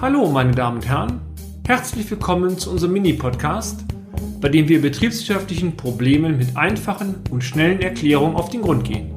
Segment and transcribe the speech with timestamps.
[0.00, 1.20] Hallo, meine Damen und Herren.
[1.66, 3.84] Herzlich willkommen zu unserem Mini-Podcast,
[4.40, 9.14] bei dem wir betriebswirtschaftlichen Problemen mit einfachen und schnellen Erklärungen auf den Grund gehen.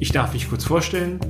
[0.00, 1.20] Ich darf mich kurz vorstellen.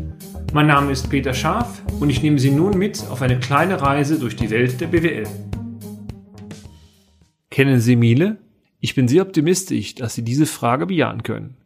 [0.53, 4.19] Mein Name ist Peter Scharf und ich nehme Sie nun mit auf eine kleine Reise
[4.19, 5.27] durch die Welt der BWL.
[7.51, 8.39] Kennen Sie Miele?
[8.79, 11.57] Ich bin sehr optimistisch, dass Sie diese Frage bejahen können.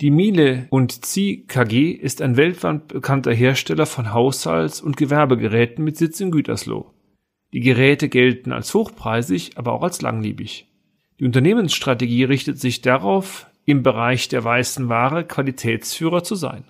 [0.00, 5.96] Die Miele und Zieh KG ist ein weltweit bekannter Hersteller von Haushalts- und Gewerbegeräten mit
[5.96, 6.90] Sitz in Gütersloh.
[7.52, 10.66] Die Geräte gelten als hochpreisig, aber auch als langlebig.
[11.20, 16.64] Die Unternehmensstrategie richtet sich darauf, im Bereich der weißen Ware Qualitätsführer zu sein.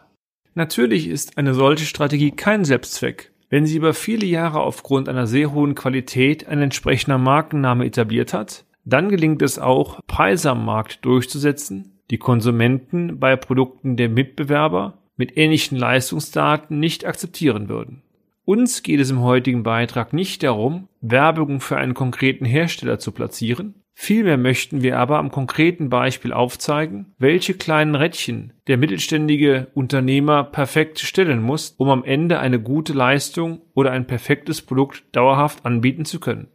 [0.55, 3.33] Natürlich ist eine solche Strategie kein Selbstzweck.
[3.48, 8.65] Wenn sie über viele Jahre aufgrund einer sehr hohen Qualität ein entsprechender Markenname etabliert hat,
[8.84, 15.37] dann gelingt es auch, Preise am Markt durchzusetzen, die Konsumenten bei Produkten der Mitbewerber mit
[15.37, 18.03] ähnlichen Leistungsdaten nicht akzeptieren würden.
[18.45, 23.75] Uns geht es im heutigen Beitrag nicht darum, Werbung für einen konkreten Hersteller zu platzieren,
[23.95, 30.98] vielmehr möchten wir aber am konkreten Beispiel aufzeigen, welche kleinen Rädchen der mittelständige Unternehmer perfekt
[30.98, 36.21] stellen muss, um am Ende eine gute Leistung oder ein perfektes Produkt dauerhaft anbieten zu
[36.21, 36.48] können.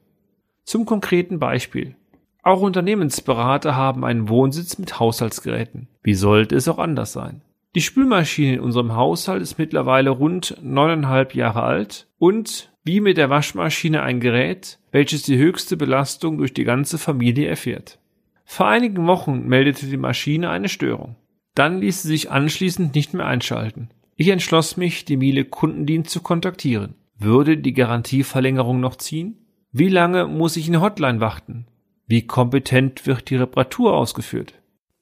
[0.64, 1.96] Zum konkreten Beispiel.
[2.42, 5.88] Auch Unternehmensberater haben einen Wohnsitz mit Haushaltsgeräten.
[6.04, 7.42] Wie sollte es auch anders sein?
[7.76, 13.30] Die Spülmaschine in unserem Haushalt ist mittlerweile rund neuneinhalb Jahre alt und wie mit der
[13.30, 18.00] Waschmaschine ein Gerät, welches die höchste Belastung durch die ganze Familie erfährt.
[18.46, 21.16] Vor einigen Wochen meldete die Maschine eine Störung.
[21.54, 23.90] Dann ließ sie sich anschließend nicht mehr einschalten.
[24.16, 26.96] Ich entschloss mich, die Miele Kundendienst zu kontaktieren.
[27.20, 29.38] Würde die Garantieverlängerung noch ziehen?
[29.72, 31.68] Wie lange muss ich in Hotline warten?
[32.10, 34.56] Wie kompetent wird die Reparatur ausgeführt?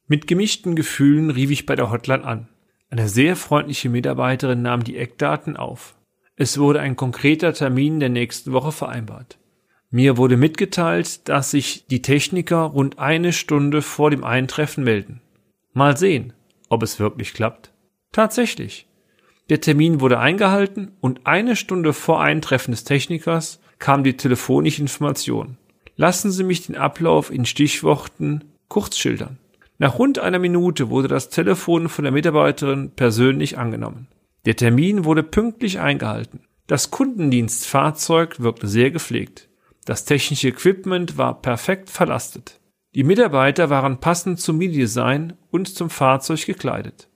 [0.08, 2.49] Mit gemischten Gefühlen rief ich bei der Hotline an.
[2.89, 5.95] Eine sehr freundliche Mitarbeiterin nahm die Eckdaten auf.
[6.36, 9.38] Es wurde ein konkreter Termin der nächsten Woche vereinbart.
[9.89, 15.21] Mir wurde mitgeteilt, dass sich die Techniker rund eine Stunde vor dem Eintreffen melden.
[15.71, 16.33] Mal sehen,
[16.67, 17.71] ob es wirklich klappt.
[18.11, 18.86] Tatsächlich.
[19.49, 25.58] Der Termin wurde eingehalten und eine Stunde vor Eintreffen des Technikers kam die telefonische Information.
[25.97, 29.39] Lassen Sie mich den Ablauf in Stichworten kurz schildern.
[29.80, 34.07] Nach rund einer Minute wurde das Telefon von der Mitarbeiterin persönlich angenommen.
[34.45, 36.41] Der Termin wurde pünktlich eingehalten.
[36.67, 39.49] Das Kundendienstfahrzeug wirkte sehr gepflegt.
[39.86, 42.59] Das technische Equipment war perfekt verlastet.
[42.93, 47.09] Die Mitarbeiter waren passend zum Mini-Design und zum Fahrzeug gekleidet.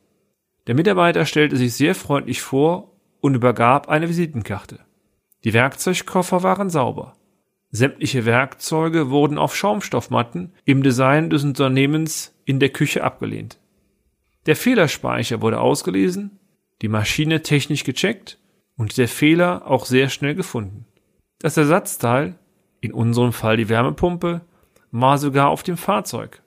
[0.67, 4.79] Der Mitarbeiter stellte sich sehr freundlich vor und übergab eine Visitenkarte.
[5.43, 7.13] Die Werkzeugkoffer waren sauber.
[7.71, 13.59] Sämtliche Werkzeuge wurden auf Schaumstoffmatten im Design des Unternehmens in der Küche abgelehnt.
[14.45, 16.39] Der Fehlerspeicher wurde ausgelesen,
[16.81, 18.39] die Maschine technisch gecheckt
[18.75, 20.85] und der Fehler auch sehr schnell gefunden.
[21.39, 22.35] Das Ersatzteil,
[22.81, 24.41] in unserem Fall die Wärmepumpe,
[24.91, 26.41] war sogar auf dem Fahrzeug.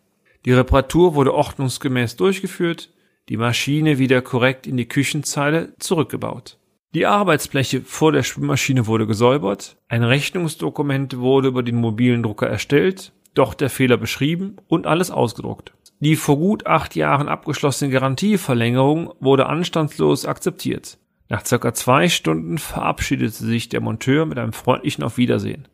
[0.45, 2.91] Die Reparatur wurde ordnungsgemäß durchgeführt,
[3.31, 6.59] die Maschine wieder korrekt in die Küchenzeile zurückgebaut.
[6.94, 13.12] Die Arbeitsfläche vor der Spülmaschine wurde gesäubert, ein Rechnungsdokument wurde über den mobilen Drucker erstellt,
[13.34, 15.75] doch der Fehler beschrieben und alles ausgedruckt.
[15.99, 20.99] Die vor gut acht Jahren abgeschlossene Garantieverlängerung wurde anstandslos akzeptiert.
[21.28, 25.66] Nach circa zwei Stunden verabschiedete sich der Monteur mit einem freundlichen Auf Wiedersehen.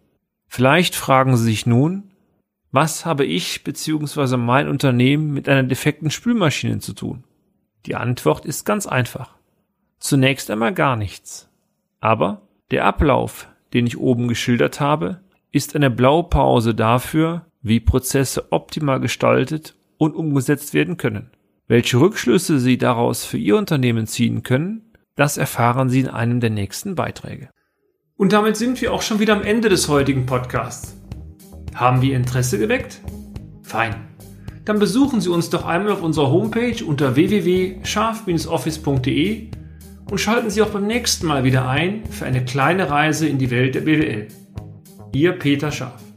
[0.48, 2.12] Vielleicht fragen Sie sich nun,
[2.72, 4.38] was habe ich bzw.
[4.38, 7.24] mein Unternehmen mit einer defekten Spülmaschine zu tun?
[7.84, 9.39] Die Antwort ist ganz einfach.
[10.00, 11.48] Zunächst einmal gar nichts.
[12.00, 15.20] Aber der Ablauf, den ich oben geschildert habe,
[15.52, 21.28] ist eine Blaupause dafür, wie Prozesse optimal gestaltet und umgesetzt werden können.
[21.68, 26.48] Welche Rückschlüsse Sie daraus für Ihr Unternehmen ziehen können, das erfahren Sie in einem der
[26.50, 27.50] nächsten Beiträge.
[28.16, 30.96] Und damit sind wir auch schon wieder am Ende des heutigen Podcasts.
[31.74, 33.00] Haben wir Interesse geweckt?
[33.62, 33.94] Fein.
[34.64, 39.50] Dann besuchen Sie uns doch einmal auf unserer Homepage unter www.scharf-office.de
[40.10, 43.50] und schalten Sie auch beim nächsten Mal wieder ein für eine kleine Reise in die
[43.50, 44.28] Welt der BWL.
[45.12, 46.09] Ihr Peter Scharf.